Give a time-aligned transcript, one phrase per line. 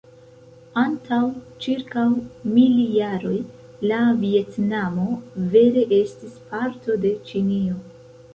[0.83, 1.17] Antaŭ
[1.65, 2.05] ĉirkaŭ
[2.55, 3.35] mil jaroj,
[3.93, 5.07] la Vjetnamo
[5.53, 7.79] vere estis parto de Ĉinio.